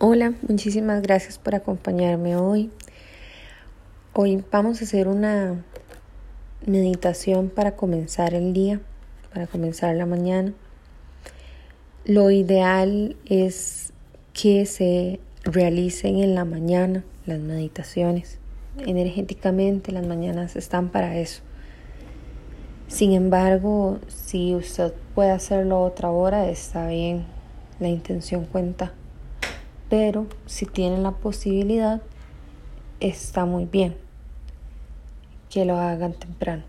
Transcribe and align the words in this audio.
Hola, 0.00 0.34
muchísimas 0.48 1.02
gracias 1.02 1.38
por 1.38 1.54
acompañarme 1.54 2.34
hoy. 2.34 2.68
Hoy 4.12 4.42
vamos 4.50 4.80
a 4.80 4.84
hacer 4.86 5.06
una 5.06 5.64
meditación 6.66 7.48
para 7.48 7.76
comenzar 7.76 8.34
el 8.34 8.52
día, 8.52 8.80
para 9.32 9.46
comenzar 9.46 9.94
la 9.94 10.04
mañana. 10.04 10.52
Lo 12.04 12.32
ideal 12.32 13.14
es 13.26 13.92
que 14.32 14.66
se 14.66 15.20
realicen 15.44 16.18
en 16.18 16.34
la 16.34 16.44
mañana 16.44 17.04
las 17.24 17.38
meditaciones. 17.38 18.40
Energéticamente 18.84 19.92
las 19.92 20.04
mañanas 20.04 20.56
están 20.56 20.88
para 20.88 21.18
eso. 21.18 21.40
Sin 22.88 23.12
embargo, 23.12 24.00
si 24.08 24.56
usted 24.56 24.92
puede 25.14 25.30
hacerlo 25.30 25.80
otra 25.84 26.10
hora, 26.10 26.50
está 26.50 26.88
bien. 26.88 27.26
La 27.78 27.86
intención 27.86 28.44
cuenta 28.44 28.92
pero 29.96 30.26
si 30.46 30.66
tienen 30.66 31.04
la 31.04 31.12
posibilidad, 31.12 32.02
está 32.98 33.44
muy 33.44 33.64
bien 33.64 33.96
que 35.48 35.64
lo 35.64 35.76
hagan 35.76 36.14
temprano. 36.14 36.64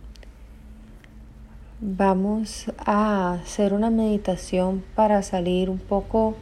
Vamos 1.82 2.72
a 2.78 3.34
hacer 3.34 3.74
una 3.74 3.90
meditación 3.90 4.84
para 4.94 5.24
salir 5.24 5.72
un 5.72 5.80
poco 5.80 6.36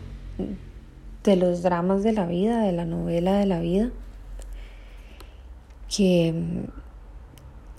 de 1.23 1.37
los 1.37 1.63
dramas 1.63 2.03
de 2.03 2.11
la 2.11 2.25
vida, 2.25 2.59
de 2.59 2.73
la 2.73 2.83
novela 2.83 3.37
de 3.37 3.45
la 3.45 3.61
vida, 3.61 3.89
que 5.87 6.33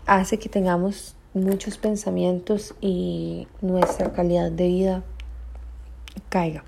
hace 0.07 0.39
que 0.39 0.49
tengamos 0.49 1.15
muchos 1.35 1.77
pensamientos 1.77 2.75
y 2.81 3.49
nuestra 3.61 4.15
calidad 4.15 4.51
de 4.51 4.67
vida 4.67 5.03
caiga. 6.31 6.65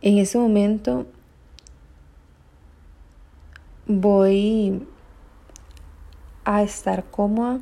En 0.00 0.18
ese 0.18 0.38
momento 0.38 1.06
voy 3.86 4.86
a 6.44 6.62
estar 6.62 7.04
cómoda. 7.10 7.60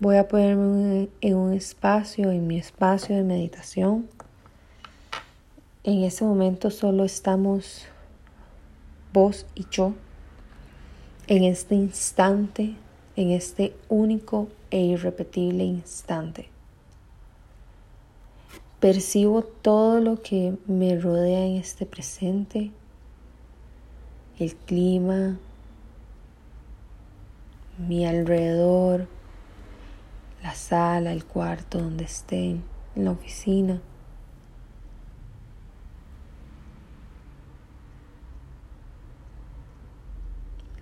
Voy 0.00 0.16
a 0.16 0.26
ponerme 0.26 1.10
en 1.20 1.36
un 1.36 1.52
espacio, 1.52 2.30
en 2.30 2.46
mi 2.46 2.56
espacio 2.58 3.16
de 3.16 3.22
meditación. 3.22 4.08
En 5.84 6.04
ese 6.04 6.24
momento 6.24 6.70
solo 6.70 7.04
estamos 7.04 7.84
vos 9.12 9.44
y 9.54 9.66
yo. 9.70 9.92
En 11.26 11.44
este 11.44 11.74
instante, 11.74 12.76
en 13.14 13.32
este 13.32 13.74
único 13.90 14.48
e 14.70 14.80
irrepetible 14.80 15.64
instante. 15.64 16.48
Percibo 18.80 19.42
todo 19.42 20.00
lo 20.00 20.22
que 20.22 20.56
me 20.68 20.96
rodea 21.00 21.44
en 21.44 21.56
este 21.56 21.84
presente, 21.84 22.70
el 24.38 24.54
clima, 24.54 25.36
mi 27.76 28.06
alrededor, 28.06 29.08
la 30.44 30.54
sala, 30.54 31.12
el 31.12 31.24
cuarto 31.24 31.78
donde 31.78 32.04
estén, 32.04 32.62
en 32.94 33.04
la 33.04 33.10
oficina. 33.10 33.80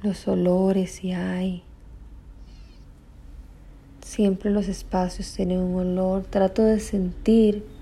Los 0.03 0.29
olores 0.29 0.91
si 0.93 1.13
hay. 1.13 1.63
Siempre 4.03 4.51
los 4.51 4.69
espacios 4.69 5.33
tienen 5.33 5.61
un 5.61 5.77
olor. 5.77 6.25
Trato 6.25 6.63
de 6.63 6.79
sentir 6.79 7.76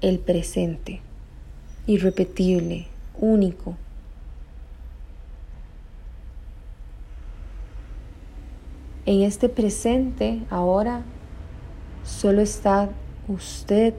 el 0.00 0.18
presente, 0.18 1.00
irrepetible, 1.86 2.86
único. 3.18 3.76
En 9.06 9.22
este 9.22 9.48
presente, 9.48 10.42
ahora, 10.50 11.02
solo 12.04 12.42
está 12.42 12.90
usted 13.28 13.94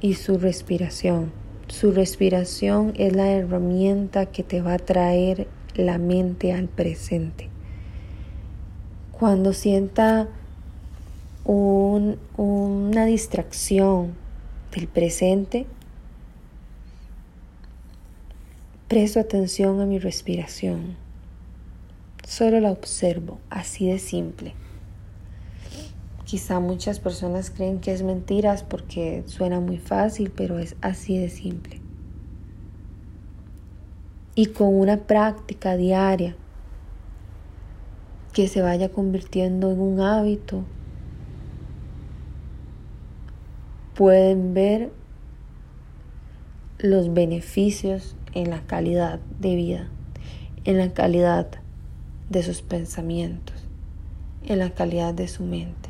y 0.00 0.14
su 0.14 0.38
respiración. 0.38 1.32
Su 1.68 1.92
respiración 1.92 2.92
es 2.96 3.14
la 3.14 3.30
herramienta 3.30 4.26
que 4.26 4.42
te 4.42 4.62
va 4.62 4.74
a 4.74 4.78
traer 4.78 5.48
la 5.74 5.98
mente 5.98 6.52
al 6.52 6.68
presente. 6.68 7.50
Cuando 9.12 9.52
sienta 9.52 10.28
una 11.44 13.04
distracción, 13.04 14.14
del 14.76 14.88
presente, 14.88 15.66
presto 18.88 19.18
atención 19.18 19.80
a 19.80 19.86
mi 19.86 19.98
respiración. 19.98 20.96
Solo 22.26 22.60
la 22.60 22.72
observo, 22.72 23.40
así 23.48 23.88
de 23.88 23.98
simple. 23.98 24.52
Quizá 26.26 26.60
muchas 26.60 27.00
personas 27.00 27.50
creen 27.50 27.80
que 27.80 27.92
es 27.92 28.02
mentiras 28.02 28.62
porque 28.64 29.22
suena 29.26 29.60
muy 29.60 29.78
fácil, 29.78 30.30
pero 30.30 30.58
es 30.58 30.76
así 30.82 31.16
de 31.16 31.30
simple. 31.30 31.80
Y 34.34 34.46
con 34.46 34.74
una 34.74 34.98
práctica 34.98 35.78
diaria 35.78 36.36
que 38.34 38.46
se 38.46 38.60
vaya 38.60 38.90
convirtiendo 38.90 39.72
en 39.72 39.80
un 39.80 40.00
hábito, 40.00 40.64
pueden 43.96 44.52
ver 44.52 44.92
los 46.78 47.14
beneficios 47.14 48.14
en 48.34 48.50
la 48.50 48.60
calidad 48.60 49.20
de 49.40 49.56
vida, 49.56 49.88
en 50.64 50.76
la 50.76 50.92
calidad 50.92 51.48
de 52.28 52.42
sus 52.42 52.60
pensamientos, 52.60 53.56
en 54.44 54.58
la 54.58 54.68
calidad 54.68 55.14
de 55.14 55.28
su 55.28 55.44
mente. 55.44 55.88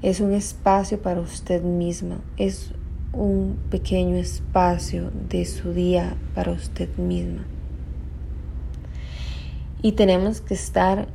Es 0.00 0.20
un 0.20 0.32
espacio 0.32 1.02
para 1.02 1.20
usted 1.20 1.62
misma, 1.62 2.22
es 2.38 2.72
un 3.12 3.58
pequeño 3.70 4.16
espacio 4.16 5.10
de 5.28 5.44
su 5.44 5.74
día 5.74 6.16
para 6.34 6.52
usted 6.52 6.88
misma. 6.96 7.44
Y 9.82 9.92
tenemos 9.92 10.40
que 10.40 10.54
estar 10.54 11.06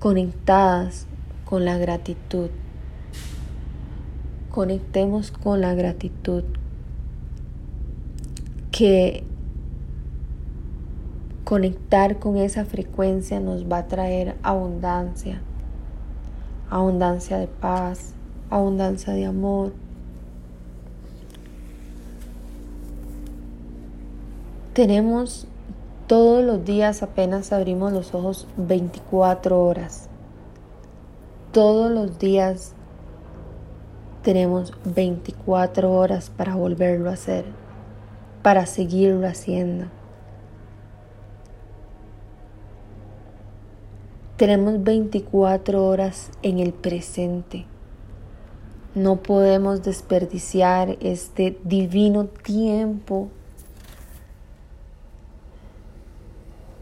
conectadas 0.00 1.06
con 1.44 1.64
la 1.64 1.78
gratitud 1.78 2.50
conectemos 4.50 5.30
con 5.30 5.60
la 5.60 5.74
gratitud 5.74 6.44
que 8.70 9.24
conectar 11.44 12.18
con 12.18 12.36
esa 12.36 12.64
frecuencia 12.64 13.40
nos 13.40 13.70
va 13.70 13.78
a 13.78 13.88
traer 13.88 14.36
abundancia, 14.42 15.40
abundancia 16.68 17.38
de 17.38 17.48
paz, 17.48 18.12
abundancia 18.50 19.12
de 19.12 19.26
amor. 19.26 19.72
Tenemos 24.74 25.46
todos 26.06 26.44
los 26.44 26.64
días 26.64 27.02
apenas 27.02 27.52
abrimos 27.52 27.92
los 27.92 28.14
ojos 28.14 28.46
24 28.56 29.60
horas. 29.60 30.08
Todos 31.52 31.90
los 31.90 32.18
días 32.18 32.74
tenemos 34.22 34.72
24 34.84 35.90
horas 35.90 36.30
para 36.30 36.54
volverlo 36.54 37.10
a 37.10 37.14
hacer, 37.14 37.44
para 38.42 38.66
seguirlo 38.66 39.26
haciendo. 39.26 39.86
Tenemos 44.36 44.82
24 44.82 45.84
horas 45.84 46.30
en 46.42 46.58
el 46.58 46.72
presente. 46.72 47.66
No 48.94 49.16
podemos 49.16 49.82
desperdiciar 49.82 50.96
este 51.00 51.58
divino 51.64 52.24
tiempo 52.24 53.28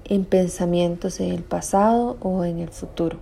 en 0.05 0.25
pensamientos 0.25 1.20
en 1.20 1.32
el 1.32 1.43
pasado 1.43 2.17
o 2.20 2.44
en 2.44 2.61
el 2.61 2.70
futuro. 2.70 3.19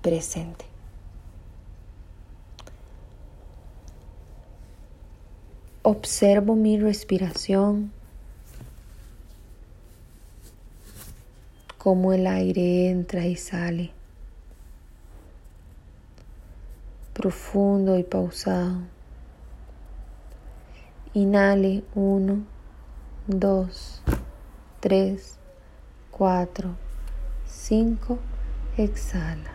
Presente. 0.00 0.71
Observo 5.84 6.54
mi 6.54 6.78
respiración, 6.78 7.90
cómo 11.76 12.12
el 12.12 12.28
aire 12.28 12.88
entra 12.88 13.26
y 13.26 13.34
sale, 13.34 13.90
profundo 17.12 17.98
y 17.98 18.04
pausado. 18.04 18.76
Inhale 21.14 21.82
uno, 21.96 22.44
dos, 23.26 24.02
tres, 24.78 25.36
cuatro, 26.12 26.76
cinco. 27.44 28.20
Exhala. 28.76 29.50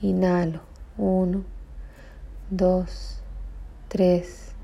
Inhalo 0.00 0.60
uno 0.96 1.55
2, 2.50 2.86
3, 3.88 4.54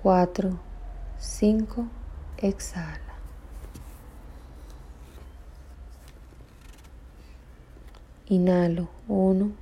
4, 0.00 0.60
5. 1.18 1.88
Exhala. 2.36 3.18
Inhalo. 8.28 8.88
1, 9.08 9.52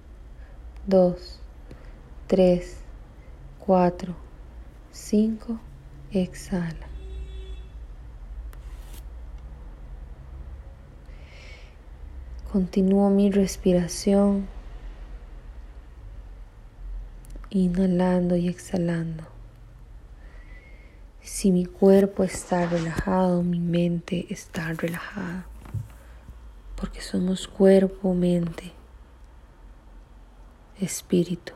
2, 0.87 1.41
3, 2.27 2.77
4, 3.67 4.15
5. 4.93 5.59
Exhala. 6.13 6.87
Continúo 12.53 13.09
mi 13.09 13.31
respiración, 13.31 14.47
inhalando 17.65 18.37
y 18.37 18.49
exhalando. 18.49 19.25
Si 21.21 21.51
mi 21.51 21.67
cuerpo 21.67 22.23
está 22.23 22.67
relajado, 22.67 23.43
mi 23.43 23.59
mente 23.59 24.27
está 24.31 24.73
relajada, 24.73 25.47
porque 26.77 27.01
somos 27.01 27.49
cuerpo, 27.49 28.15
mente, 28.15 28.73
espíritu. 30.81 31.56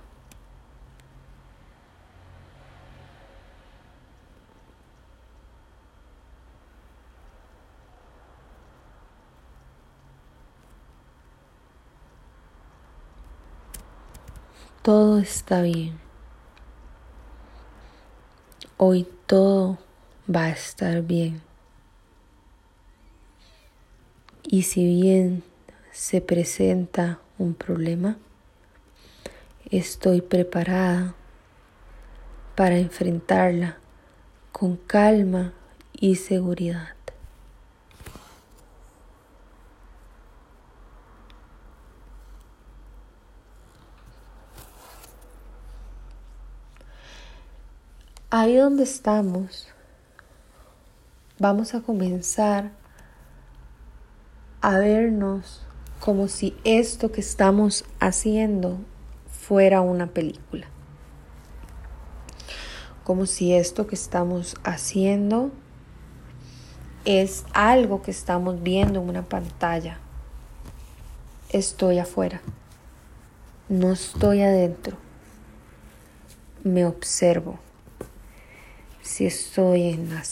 Todo 14.90 15.20
está 15.20 15.62
bien. 15.62 16.00
Hoy 18.76 19.06
todo 19.26 19.78
va 20.28 20.46
a 20.46 20.50
estar 20.50 21.02
bien. 21.02 21.42
Y 24.42 24.64
si 24.64 24.84
bien 24.84 25.44
se 25.92 26.20
presenta 26.20 27.20
un 27.38 27.54
problema, 27.54 28.18
estoy 29.70 30.22
preparada 30.22 31.14
para 32.56 32.76
enfrentarla 32.76 33.78
con 34.50 34.76
calma 34.76 35.52
y 35.92 36.16
seguridad. 36.16 36.99
Ahí 48.32 48.54
donde 48.54 48.84
estamos, 48.84 49.66
vamos 51.40 51.74
a 51.74 51.80
comenzar 51.80 52.70
a 54.60 54.78
vernos 54.78 55.66
como 55.98 56.28
si 56.28 56.56
esto 56.62 57.10
que 57.10 57.22
estamos 57.22 57.84
haciendo 57.98 58.78
fuera 59.32 59.80
una 59.80 60.06
película. 60.06 60.68
Como 63.02 63.26
si 63.26 63.52
esto 63.52 63.88
que 63.88 63.96
estamos 63.96 64.54
haciendo 64.62 65.50
es 67.04 67.44
algo 67.52 68.00
que 68.00 68.12
estamos 68.12 68.62
viendo 68.62 69.00
en 69.00 69.08
una 69.08 69.28
pantalla. 69.28 69.98
Estoy 71.48 71.98
afuera. 71.98 72.40
No 73.68 73.90
estoy 73.90 74.42
adentro. 74.42 74.96
Me 76.62 76.86
observo 76.86 77.58
si 79.10 79.26
estoy 79.26 79.88
en 79.88 80.14
la 80.14 80.22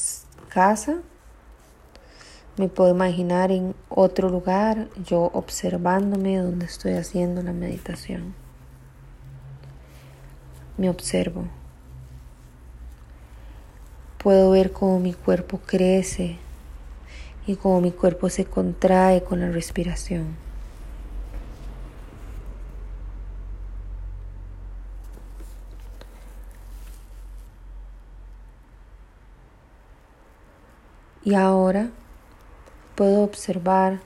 casa, 0.51 0.99
me 2.57 2.69
puedo 2.69 2.91
imaginar 2.91 3.51
en 3.51 3.75
otro 3.89 4.29
lugar, 4.29 4.89
yo 5.05 5.33
observándome 5.35 6.39
donde 6.39 6.67
estoy 6.67 6.93
haciendo 6.93 7.43
la 7.43 7.53
meditación. 7.53 8.35
Me 10.77 10.89
observo. 10.89 11.49
Puedo 14.23 14.53
ver 14.53 14.71
cómo 14.71 15.01
mi 15.01 15.13
cuerpo 15.13 15.59
crece 15.59 16.39
y 17.49 17.57
cómo 17.57 17.81
mi 17.81 17.91
cuerpo 17.91 18.29
se 18.29 18.45
contrae 18.45 19.25
con 19.25 19.41
la 19.41 19.51
respiración. 19.51 20.37
Y 31.29 31.35
ahora 31.35 31.91
puedo 32.95 33.23
observar 33.23 34.01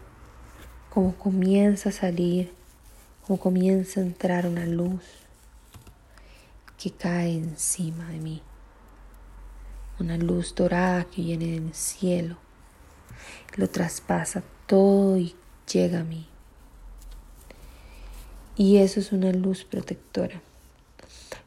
cómo 0.90 1.14
comienza 1.14 1.90
a 1.90 1.92
salir, 1.92 2.52
cómo 3.24 3.38
comienza 3.38 4.00
a 4.00 4.02
entrar 4.02 4.44
una 4.44 4.66
luz 4.66 5.04
que 6.76 6.90
cae 6.90 7.34
encima 7.34 8.08
de 8.08 8.18
mí. 8.18 8.42
Una 10.00 10.16
luz 10.16 10.52
dorada 10.56 11.04
que 11.04 11.22
viene 11.22 11.52
del 11.52 11.72
cielo, 11.74 12.38
lo 13.54 13.70
traspasa 13.70 14.42
todo 14.66 15.16
y 15.16 15.36
llega 15.72 16.00
a 16.00 16.04
mí. 16.04 16.26
Y 18.56 18.78
eso 18.78 18.98
es 18.98 19.12
una 19.12 19.30
luz 19.30 19.62
protectora. 19.62 20.42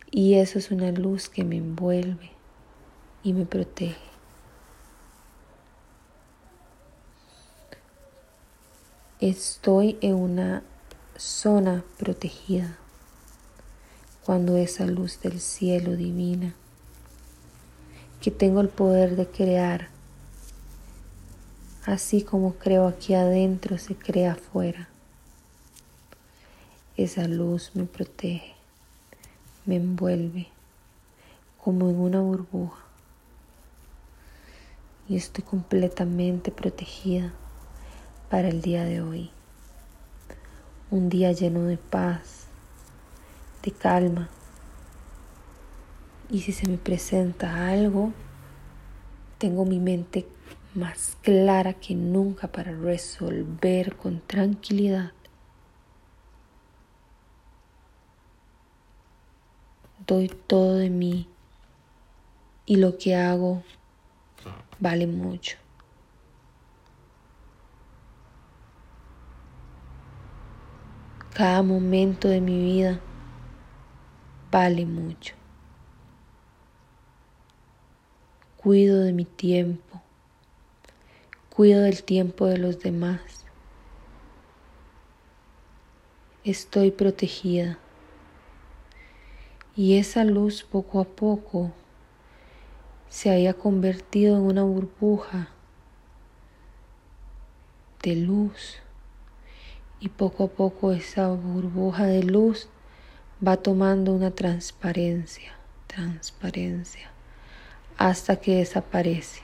Y 0.10 0.36
eso 0.36 0.58
es 0.58 0.72
una 0.72 0.94
luz 0.94 1.28
que 1.28 1.44
me 1.44 1.58
envuelve 1.58 2.32
y 3.24 3.34
me 3.34 3.46
protege. 3.46 4.05
Estoy 9.22 9.98
en 10.02 10.16
una 10.16 10.62
zona 11.16 11.86
protegida. 11.98 12.76
Cuando 14.26 14.58
esa 14.58 14.86
luz 14.88 15.22
del 15.22 15.40
cielo 15.40 15.96
divina, 15.96 16.54
que 18.20 18.30
tengo 18.30 18.60
el 18.60 18.68
poder 18.68 19.16
de 19.16 19.26
crear, 19.26 19.88
así 21.86 22.24
como 22.24 22.56
creo 22.56 22.88
aquí 22.88 23.14
adentro, 23.14 23.78
se 23.78 23.96
crea 23.96 24.34
afuera. 24.34 24.90
Esa 26.98 27.26
luz 27.30 27.72
me 27.74 27.86
protege, 27.86 28.54
me 29.66 29.78
envuelve 29.78 30.50
como 31.64 31.90
en 31.90 32.02
una 32.02 32.20
burbuja. 32.20 32.84
Y 35.08 35.16
estoy 35.16 35.46
completamente 35.46 36.52
protegida 36.52 37.34
para 38.36 38.50
el 38.50 38.62
día 38.62 38.84
de 38.84 39.00
hoy. 39.00 39.32
Un 40.92 41.08
día 41.08 41.32
lleno 41.32 41.62
de 41.68 41.78
paz, 41.78 42.48
de 43.64 43.72
calma. 43.72 44.28
Y 46.30 46.42
si 46.42 46.52
se 46.52 46.68
me 46.68 46.78
presenta 46.78 47.70
algo, 47.70 48.12
tengo 49.38 49.64
mi 49.64 49.80
mente 49.80 50.28
más 50.74 51.16
clara 51.22 51.76
que 51.76 51.96
nunca 51.96 52.50
para 52.50 52.74
resolver 52.74 53.96
con 53.96 54.20
tranquilidad. 54.20 55.14
Doy 60.06 60.28
todo 60.28 60.74
de 60.74 60.90
mí 60.90 61.30
y 62.66 62.76
lo 62.76 62.98
que 62.98 63.16
hago 63.16 63.64
vale 64.82 65.08
mucho. 65.08 65.56
Cada 71.36 71.64
momento 71.64 72.30
de 72.30 72.40
mi 72.40 72.58
vida 72.64 73.02
vale 74.52 74.86
mucho. 74.86 75.36
Cuido 78.56 79.02
de 79.02 79.12
mi 79.12 79.26
tiempo. 79.26 80.02
Cuido 81.54 81.82
del 81.82 82.04
tiempo 82.04 82.46
de 82.46 82.58
los 82.58 82.80
demás. 82.80 83.20
Estoy 86.46 86.92
protegida. 86.92 87.80
Y 89.76 89.98
esa 89.98 90.24
luz 90.24 90.64
poco 90.64 91.02
a 91.02 91.04
poco 91.04 91.74
se 93.10 93.30
había 93.30 93.56
convertido 93.56 94.38
en 94.38 94.44
una 94.44 94.64
burbuja 94.64 95.50
de 98.04 98.16
luz 98.16 98.85
y 100.00 100.10
poco 100.10 100.46
a 100.46 100.48
poco 100.48 100.92
esa 100.92 101.30
burbuja 101.30 102.06
de 102.06 102.24
luz 102.24 102.70
va 103.46 103.58
tomando 103.58 104.14
una 104.14 104.32
transparencia, 104.32 105.54
transparencia, 105.88 107.10
hasta 107.98 108.38
que 108.38 108.58
desaparece. 108.58 109.42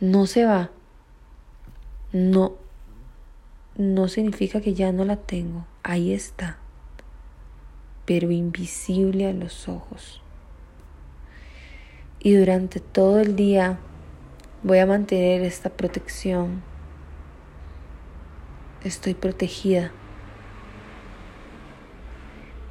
No 0.00 0.26
se 0.26 0.44
va, 0.44 0.70
no, 2.12 2.54
no 3.76 4.08
significa 4.08 4.60
que 4.60 4.74
ya 4.74 4.92
no 4.92 5.04
la 5.04 5.16
tengo, 5.16 5.66
ahí 5.82 6.12
está. 6.12 6.58
pero 8.04 8.30
invisible 8.30 9.26
a 9.26 9.32
los 9.32 9.68
ojos. 9.68 10.22
Y 12.20 12.34
durante 12.34 12.80
todo 12.80 13.18
el 13.20 13.36
día 13.36 13.78
voy 14.62 14.78
a 14.78 14.86
mantener 14.86 15.42
esta 15.42 15.70
protección. 15.70 16.62
Estoy 18.86 19.14
protegida. 19.14 19.90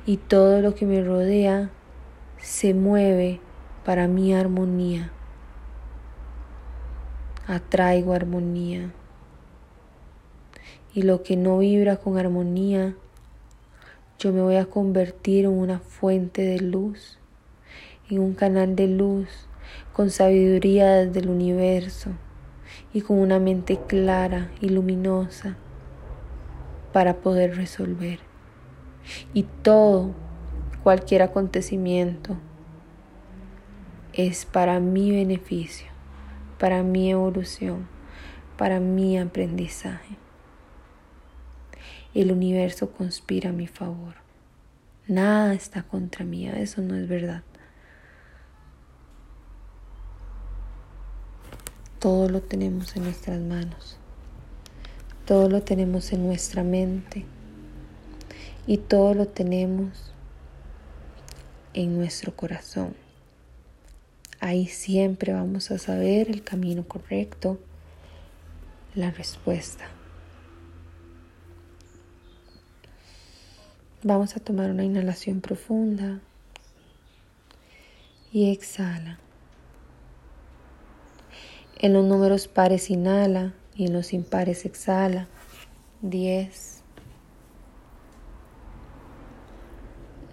Y 0.06 0.16
todo 0.16 0.62
lo 0.62 0.74
que 0.74 0.86
me 0.86 1.04
rodea 1.04 1.72
se 2.38 2.74
mueve 2.74 3.42
para 3.84 4.08
mi 4.08 4.34
armonía. 4.34 5.12
Atraigo 7.48 8.14
armonía. 8.14 8.94
Y 10.94 11.02
lo 11.02 11.22
que 11.22 11.36
no 11.36 11.58
vibra 11.58 11.98
con 11.98 12.18
armonía, 12.18 12.96
yo 14.18 14.32
me 14.32 14.42
voy 14.42 14.56
a 14.56 14.68
convertir 14.68 15.44
en 15.44 15.52
una 15.52 15.80
fuente 15.80 16.44
de 16.44 16.62
luz, 16.62 17.20
en 18.10 18.22
un 18.22 18.36
canal 18.36 18.78
de 18.78 18.88
luz 18.88 19.28
con 19.92 20.10
sabiduría 20.10 20.94
desde 20.94 21.20
el 21.20 21.28
universo 21.28 22.12
y 22.94 23.02
con 23.02 23.20
una 23.20 23.38
mente 23.38 23.78
clara 23.86 24.50
y 24.62 24.70
luminosa 24.70 25.58
para 26.96 27.18
poder 27.18 27.58
resolver. 27.58 28.20
Y 29.34 29.44
todo, 29.44 30.16
cualquier 30.82 31.24
acontecimiento, 31.24 32.38
es 34.14 34.46
para 34.46 34.80
mi 34.80 35.12
beneficio, 35.12 35.88
para 36.58 36.84
mi 36.84 37.12
evolución, 37.12 37.90
para 38.58 38.80
mi 38.80 39.20
aprendizaje. 39.20 40.16
El 42.14 42.32
universo 42.32 42.90
conspira 42.92 43.50
a 43.50 43.52
mi 43.52 43.68
favor. 43.68 44.16
Nada 45.06 45.54
está 45.54 45.84
contra 45.84 46.24
mí, 46.24 46.48
eso 46.48 46.82
no 46.82 46.96
es 46.96 47.10
verdad. 47.10 47.44
Todo 52.00 52.30
lo 52.30 52.40
tenemos 52.40 52.96
en 52.96 53.04
nuestras 53.04 53.42
manos. 53.42 54.00
Todo 55.26 55.50
lo 55.50 55.64
tenemos 55.64 56.14
en 56.14 56.28
nuestra 56.28 56.64
mente. 56.64 57.26
Y 58.68 58.78
todo 58.78 59.14
lo 59.14 59.28
tenemos 59.28 60.12
en 61.74 61.98
nuestro 61.98 62.36
corazón. 62.36 62.96
Ahí 64.40 64.68
siempre 64.68 65.34
vamos 65.34 65.72
a 65.72 65.80
saber 65.80 66.30
el 66.30 66.44
camino 66.44 66.88
correcto, 66.88 67.60
la 68.94 69.10
respuesta. 69.10 69.86
Vamos 74.04 74.38
a 74.38 74.40
tomar 74.40 74.70
una 74.70 74.84
inhalación 74.84 75.42
profunda 75.42 76.20
y 78.32 78.52
exhala. 78.52 79.18
En 81.80 81.94
los 81.94 82.06
números 82.06 82.48
pares 82.48 82.92
inhala 82.92 83.54
y 83.76 83.88
en 83.88 83.94
los 83.94 84.14
impares 84.14 84.66
exhala. 84.66 85.28
10, 86.02 86.82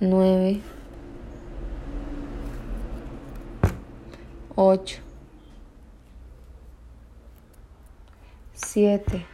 9, 0.01 0.61
8, 4.55 5.01
7, 8.55 9.27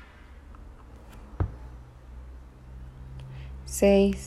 6, 3.65 4.27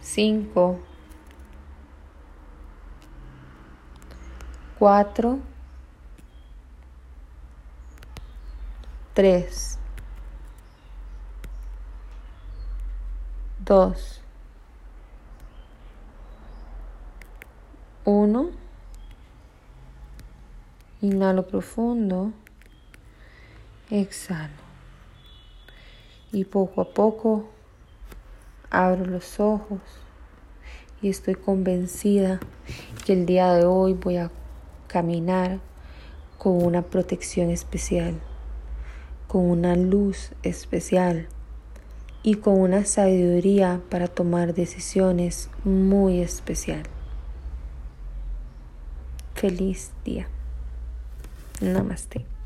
5, 0.00 0.80
4, 4.78 5.38
3, 9.18 9.76
2, 13.64 14.20
1. 18.04 18.50
Inhalo 21.00 21.48
profundo. 21.48 22.32
Exhalo. 23.90 24.52
Y 26.30 26.44
poco 26.44 26.82
a 26.82 26.84
poco 26.84 27.48
abro 28.70 29.04
los 29.04 29.40
ojos 29.40 29.80
y 31.02 31.08
estoy 31.08 31.34
convencida 31.34 32.38
que 33.04 33.14
el 33.14 33.26
día 33.26 33.52
de 33.54 33.64
hoy 33.64 33.94
voy 33.94 34.18
a 34.18 34.30
caminar 34.86 35.58
con 36.38 36.64
una 36.64 36.82
protección 36.82 37.50
especial, 37.50 38.20
con 39.28 39.42
una 39.42 39.76
luz 39.76 40.30
especial 40.42 41.28
y 42.22 42.34
con 42.34 42.58
una 42.60 42.84
sabiduría 42.84 43.80
para 43.90 44.08
tomar 44.08 44.54
decisiones 44.54 45.50
muy 45.64 46.20
especial. 46.20 46.82
Feliz 49.34 49.92
día. 50.04 50.26
Namaste. 51.60 52.37